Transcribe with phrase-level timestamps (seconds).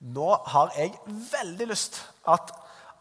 [0.00, 1.98] Nå har jeg veldig lyst
[2.28, 2.52] at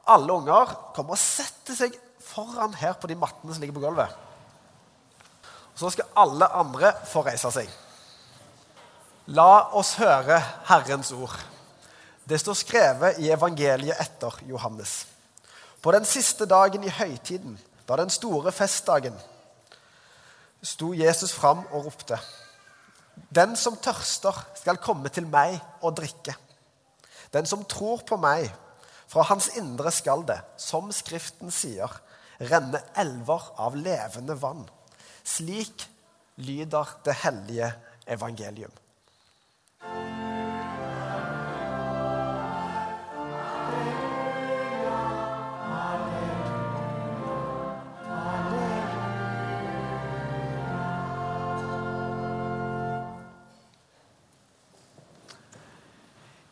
[0.10, 4.12] alle unger kommer og setter seg foran her på de mattene som ligger på gulvet.
[5.80, 7.70] Så skal alle andre få reise seg.
[9.32, 11.38] La oss høre Herrens ord.
[12.28, 15.06] Det står skrevet i evangeliet etter Johannes.
[15.80, 17.56] På den siste dagen i høytiden,
[17.88, 19.16] da den store festdagen,
[20.62, 22.20] sto Jesus fram og ropte.
[23.32, 26.36] Den som tørster, skal komme til meg og drikke.
[27.34, 28.50] Den som tror på meg,
[29.10, 31.90] fra hans indre skal det, som Skriften sier,
[32.40, 34.68] renne elver av levende vann.
[35.26, 35.88] Slik
[36.40, 37.72] lyder det hellige
[38.10, 38.72] evangelium.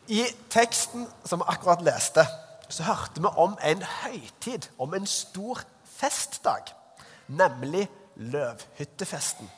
[0.08, 2.24] I teksten som vi akkurat leste,
[2.68, 6.72] så hørte vi om en høytid, om en stor festdag,
[7.28, 9.50] nemlig løvhyttefesten.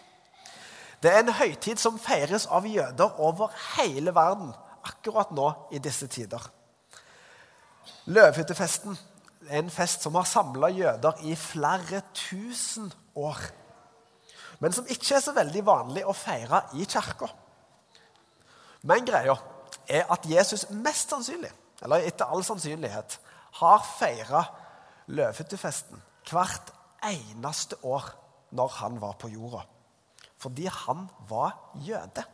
[1.03, 4.51] Det er en høytid som feires av jøder over hele verden
[4.85, 6.43] akkurat nå i disse tider.
[8.11, 8.99] Løvhyttefesten
[9.47, 13.39] er en fest som har samla jøder i flere tusen år.
[14.59, 17.31] Men som ikke er så veldig vanlig å feire i kirka.
[18.83, 19.39] Men greia
[19.91, 21.51] er at Jesus mest sannsynlig,
[21.83, 23.19] eller etter all sannsynlighet,
[23.61, 24.45] har feira
[25.11, 26.71] løvhyttefesten hvert
[27.07, 28.13] eneste år
[28.55, 29.65] når han var på jorda.
[30.41, 32.25] Fordi han var jøde.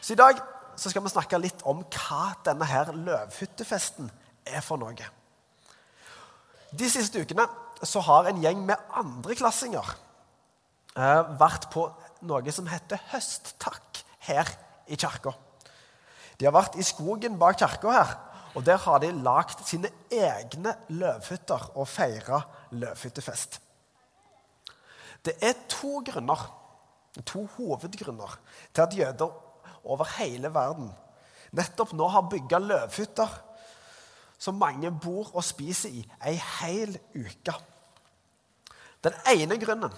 [0.00, 0.38] Så i dag
[0.76, 4.08] så skal vi snakke litt om hva denne her løvhyttefesten
[4.48, 5.10] er for noe.
[6.70, 7.46] De siste ukene
[7.82, 9.92] så har en gjeng med andreklassinger
[10.94, 11.88] eh, vært på
[12.28, 14.48] noe som heter høsttakk her
[14.86, 15.34] i kirka.
[16.40, 18.14] De har vært i skogen bak kirka her,
[18.56, 22.40] og der har de lagd sine egne løvhytter og feira
[22.72, 23.60] løvhyttefest.
[25.20, 26.48] Det er to grunner,
[27.28, 28.38] to hovedgrunner
[28.72, 29.30] til at jøder
[29.84, 30.90] over hele verden
[31.56, 33.38] nettopp nå har bygga løvhytter
[34.40, 37.54] som mange bor og spiser i ei hel uke.
[39.04, 39.92] Den ene grunnen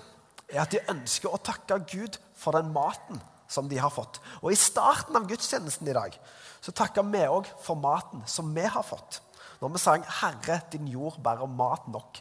[0.49, 3.21] er at de ønsker å takke Gud for den maten
[3.53, 4.21] som de har fått.
[4.41, 6.17] Og I starten av gudstjenesten i dag
[6.63, 9.21] så takka vi òg for maten som vi har fått.
[9.61, 12.19] Når vi sang 'Herre, din jord bærer mat nok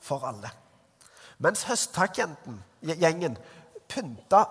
[0.00, 0.52] for alle'.
[1.38, 3.38] Mens høsttakkgjengen
[3.88, 4.44] pynta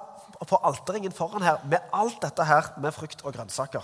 [0.48, 3.84] på alterringen foran her med alt dette her med frukt og grønnsaker.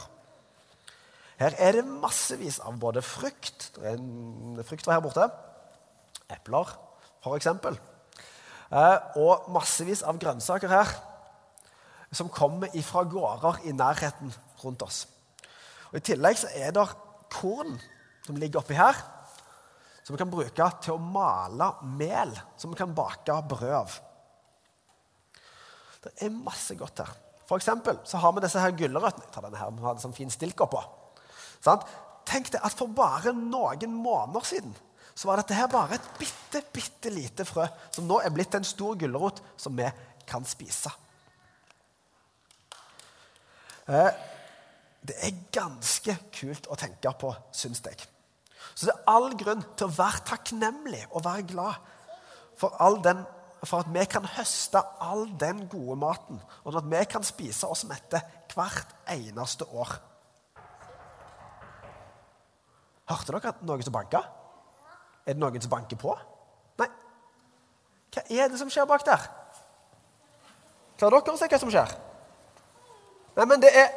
[1.40, 3.70] Her er det massevis av både frukt
[4.68, 5.30] Frukt var her borte.
[6.30, 6.68] Epler,
[7.24, 7.48] f.eks.
[8.72, 10.92] Eh, og massevis av grønnsaker her
[12.12, 14.34] som kommer fra gårder i nærheten
[14.64, 15.06] rundt oss.
[15.92, 16.86] Og I tillegg så er det
[17.34, 17.78] korn
[18.26, 18.98] som ligger oppi her,
[20.04, 23.98] som vi kan bruke til å male mel, som vi kan bake brød av.
[26.00, 27.12] Det er masse godt her.
[27.50, 29.26] For eksempel så har vi disse her gulrøttene.
[29.26, 30.82] Jeg tar denne her, vi har en sånn fin stilk oppå.
[31.66, 31.82] Sånn?
[32.30, 34.76] Tenk deg at for bare noen måneder siden
[35.18, 38.68] så var dette her bare et bitte, bitte lite frø som nå er blitt en
[38.68, 39.90] stor gulrot som vi
[40.30, 40.94] kan spise.
[43.90, 44.12] Eh,
[45.02, 47.98] det er ganske kult å tenke på, syns jeg.
[48.76, 51.80] Så det er all grunn til å være takknemlig og være glad
[52.60, 53.24] for, den,
[53.64, 57.86] for at vi kan høste all den gode maten, og at vi kan spise oss
[57.90, 58.22] mette
[58.54, 59.96] hvert eneste år.
[63.10, 64.22] Hørte dere noen som banka?
[65.26, 66.14] Er det noen som banker på?
[66.78, 66.90] Nei.
[68.14, 69.26] Hva er det som skjer bak der?
[71.00, 71.98] Klarer dere å se hva som skjer?
[73.36, 73.90] Nei, men det er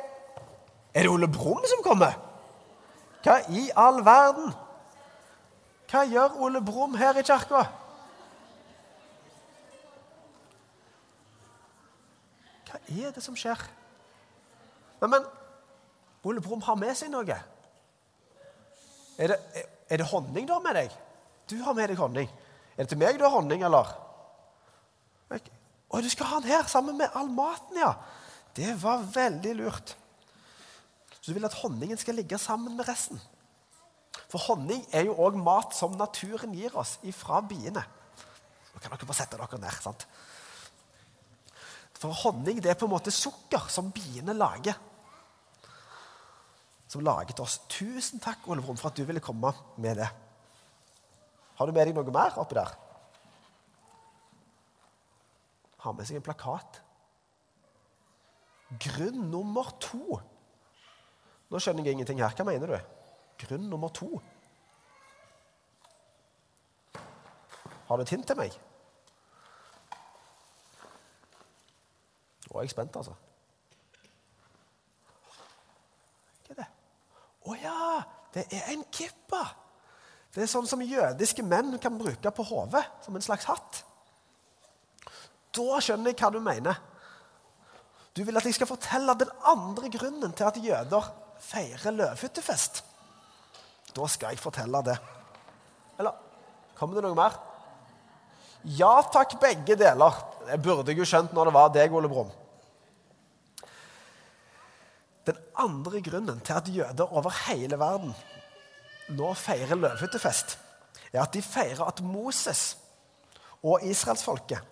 [0.95, 2.13] Er det Ole Brumm som kommer?
[3.25, 4.51] Hva i all verden?
[5.89, 7.63] Hva gjør Ole Brumm her i kirka?
[12.69, 13.61] Hva er det som skjer?
[15.01, 15.25] Nei, men
[16.29, 17.39] Ole Brumm har med seg noe.
[19.19, 19.39] Er det,
[19.89, 20.95] er det honning du har med deg?
[21.51, 22.29] Du har med deg honning.
[22.77, 23.91] Er det til meg du har honning, eller?
[25.33, 27.93] Å, du skal ha den her sammen med all maten, ja.
[28.57, 29.95] Det var veldig lurt.
[31.21, 33.21] Så du vil at honningen skal ligge sammen med resten.
[34.33, 37.83] For honning er jo òg mat som naturen gir oss ifra biene.
[38.73, 39.81] Nå kan dere bare sette dere ned.
[39.85, 40.07] sant?
[42.01, 44.75] For honning det er på en måte sukker som biene lager.
[46.91, 47.61] Som laget oss.
[47.71, 50.09] Tusen takk, Ole Brumm, for at du ville komme med det.
[51.57, 52.73] Har du med deg noe mer oppi der?
[55.85, 56.83] Har med seg en plakat.
[58.81, 60.21] Grunn nummer to
[61.53, 62.33] Nå skjønner jeg ingenting her.
[62.33, 62.77] Hva mener du?
[63.43, 64.09] Grunn nummer to.
[67.89, 68.55] Har du et hint til meg?
[72.47, 73.13] Nå er jeg spent, altså.
[76.47, 76.69] Hva er det?
[77.45, 77.83] Å ja!
[78.33, 79.43] Det er en kippa!
[80.33, 83.83] Det er sånn som jødiske menn kan bruke på hodet, som en slags hatt.
[85.53, 86.81] Da skjønner jeg hva du mener.
[88.17, 91.09] Du vil at jeg skal fortelle den andre grunnen til at jøder
[91.41, 92.83] feirer løvhyttefest.
[93.97, 94.99] Da skal jeg fortelle det.
[95.99, 96.17] Eller
[96.77, 97.39] kommer det noe mer?
[98.79, 100.19] Ja takk, begge deler.
[100.47, 102.31] Det burde jeg jo skjønt når det var deg, Ole Brumm.
[105.27, 108.15] Den andre grunnen til at jøder over hele verden
[109.13, 110.57] nå feirer løvhyttefest,
[111.13, 112.77] er at de feirer at Moses
[113.63, 114.72] og israelsfolket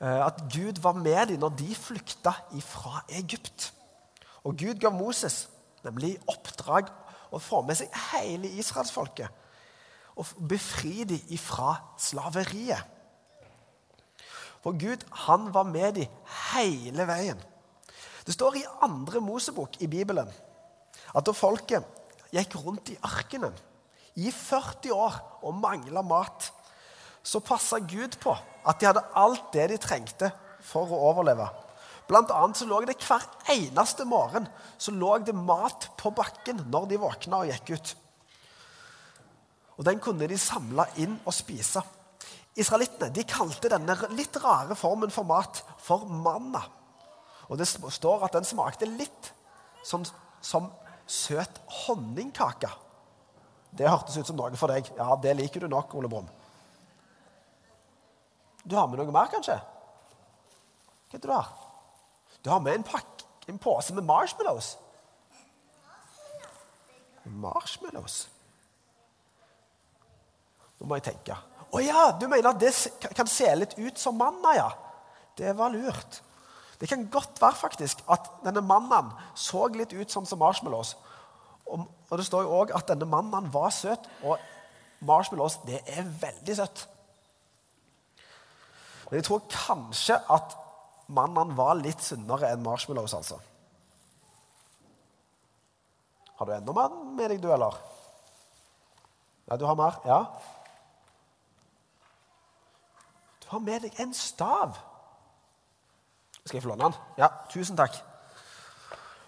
[0.00, 3.72] At Gud var med dem når de flykta fra Egypt.
[4.44, 5.48] Og Gud ga Moses
[5.84, 6.90] nemlig oppdrag
[7.34, 9.40] å få med seg hele israelsfolket
[10.14, 12.78] og befri dem fra slaveriet.
[14.62, 16.12] For Gud han var med dem
[16.54, 17.40] hele veien.
[18.24, 20.30] Det står i andre Mosebok i Bibelen
[21.14, 21.84] at da folket
[22.32, 23.54] gikk rundt i arkenen
[24.16, 26.48] i 40 år og mangla mat,
[27.24, 28.34] så passa Gud på
[28.64, 30.30] at de hadde alt det de trengte
[30.64, 31.46] for å overleve.
[32.08, 33.24] Blant annet så lå det hver
[33.54, 37.94] eneste morgen så lå det mat på bakken når de våkna og gikk ut.
[39.78, 41.82] Og Den kunne de samle inn og spise.
[42.54, 46.62] Israelittene de kalte denne litt rare formen for mat for manna.
[47.48, 49.32] Og Det står at den smakte litt
[49.84, 50.04] som,
[50.40, 50.70] som
[51.06, 52.70] søt honningkake.
[53.74, 54.86] Det hørtes ut som noe for deg.
[54.96, 56.28] Ja, det liker du nok, Ole Brumm.
[58.64, 59.56] Du har med noe mer, kanskje?
[61.10, 61.50] Hva er det du har?
[62.44, 64.74] Du har med en, pakk, en pose med marshmallows.
[67.24, 68.24] Marshmallows?
[70.80, 71.36] Nå må jeg tenke.
[71.74, 72.72] Å ja, du mener at det
[73.16, 74.70] kan se litt ut som manna, ja.
[75.36, 76.20] Det var lurt.
[76.78, 80.94] Det kan godt være faktisk at denne mannen så litt ut som marshmallows.
[81.64, 84.40] Og, og det står jo òg at denne mannen var søt, og
[85.04, 86.84] marshmallows det er veldig søtt.
[89.14, 90.54] Men jeg tror kanskje at
[91.14, 93.36] mannen var litt sunnere enn marshmallows, altså.
[96.34, 97.76] Har du enda mer med deg, du, eller?
[99.46, 100.00] Ja, du har mer?
[100.02, 100.18] Ja?
[103.44, 104.82] Du har med deg en stav.
[106.40, 106.98] Skal jeg få låne den?
[107.22, 108.02] Ja, tusen takk.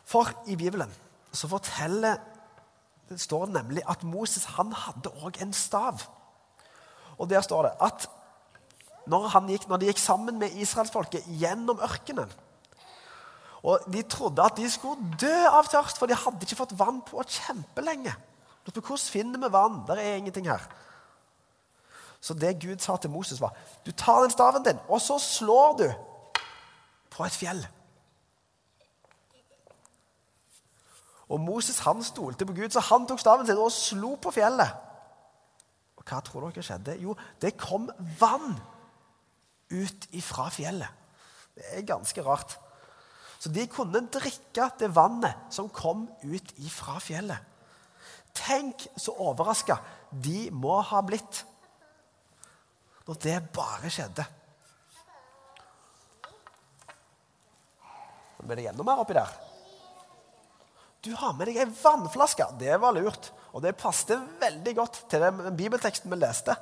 [0.02, 0.90] For i Bibelen
[1.30, 2.18] så forteller
[3.06, 6.08] det står nemlig at Moses han hadde òg en stav.
[7.22, 8.10] Og der står det at
[9.06, 12.32] når, gikk, når de gikk sammen med israelsfolket gjennom ørkenen
[13.66, 17.00] og De trodde at de skulle dø av tørst, for de hadde ikke fått vann
[17.02, 18.12] på kjempelenge.
[18.66, 19.80] Hvordan finner vi vann?
[19.88, 20.62] Der er ingenting her.
[22.20, 23.54] Så det Gud sa til Moses, var
[23.86, 25.88] du tar den staven din, og så slår du
[27.10, 27.66] på et fjell.
[31.28, 34.70] Og Moses han stolte på Gud, så han tok staven sin og slo på fjellet.
[35.96, 36.98] Og Hva tror dere skjedde?
[37.02, 38.54] Jo, det kom vann
[39.72, 40.88] ut ifra fjellet.
[41.56, 42.56] Det er ganske rart.
[43.38, 47.38] Så de kunne drikke det vannet som kom ut ifra fjellet.
[48.36, 49.78] Tenk så overraska
[50.10, 51.42] de må ha blitt
[53.06, 54.24] når det bare skjedde.
[58.36, 59.30] Nå blir det enda mer oppi der.
[61.06, 62.48] Du har med deg ei vannflaske.
[62.58, 63.30] Det var lurt.
[63.54, 66.56] Og det passet veldig godt til den bibelteksten vi leste.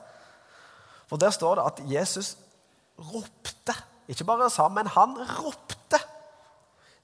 [1.08, 2.34] For der står det at Jesus
[2.98, 3.74] ropte.
[4.10, 6.00] Ikke bare sa, men han ropte.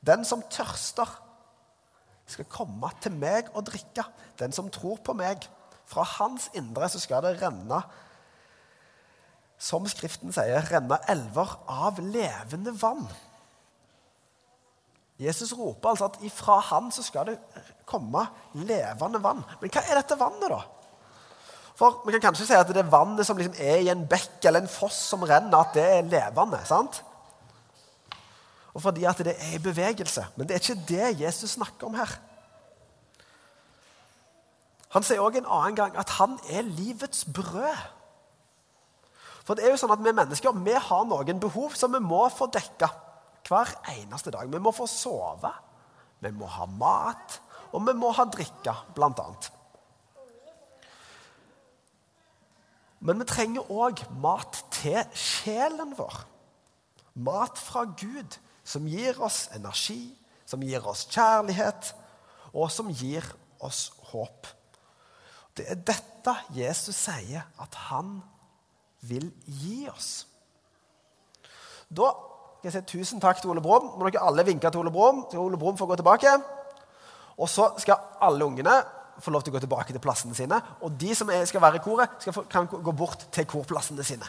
[0.07, 1.09] Den som tørster,
[2.31, 4.05] skal komme til meg og drikke.
[4.39, 5.43] Den som tror på meg.
[5.91, 7.81] Fra hans indre så skal det renne,
[9.61, 13.03] som Skriften sier, renne elver av levende vann.
[15.21, 17.37] Jesus roper altså at ifra han så skal det
[17.89, 18.23] komme
[18.57, 19.43] levende vann.
[19.61, 20.63] Men hva er dette vannet, da?
[21.81, 24.61] For Vi kan kanskje si at det vannet som liksom er i en bekk eller
[24.61, 26.61] en foss som renner, at det er levende.
[26.69, 27.03] sant?
[28.75, 30.27] Og fordi at det er i bevegelse.
[30.37, 32.13] Men det er ikke det Jesus snakker om her.
[34.91, 37.87] Han sier òg en annen gang at han er livets brød.
[39.47, 42.29] For det er jo sånn at Vi mennesker vi har noen behov som vi må
[42.29, 42.91] få dekka
[43.49, 44.51] hver eneste dag.
[44.53, 45.51] Vi må få sove,
[46.21, 47.41] vi må ha mat,
[47.73, 49.51] og vi må ha drikke, blant annet.
[53.01, 56.23] Men vi trenger òg mat til sjelen vår.
[57.21, 60.13] Mat fra Gud, som gir oss energi,
[60.47, 61.95] som gir oss kjærlighet,
[62.53, 63.25] og som gir
[63.65, 64.49] oss håp.
[65.57, 68.19] Det er dette Jesus sier at han
[69.09, 70.27] vil gi oss.
[71.89, 72.13] Da
[72.61, 73.95] skal jeg si tusen takk til Ole Brumm.
[73.97, 76.35] Må dere alle vinke til Ole Brumm, Ole Brumm får gå tilbake.
[77.41, 78.75] Og så skal alle ungene
[79.21, 80.61] få lov til å gå tilbake til plassene sine.
[80.85, 84.29] Og de som er, skal være i koret, få, kan gå bort til korplassene sine.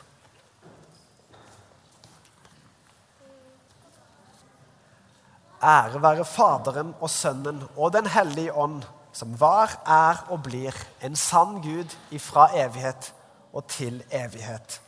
[5.62, 8.82] Ære være Faderen og Sønnen og Den hellige ånd,
[9.14, 13.14] som var, er og blir en sann Gud ifra evighet
[13.54, 14.82] og til evighet.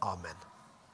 [0.00, 0.53] Amen.